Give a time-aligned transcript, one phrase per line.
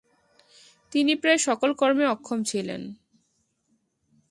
[0.91, 2.81] তিনি প্রায় সকল কর্মে অক্ষম ছিলেন।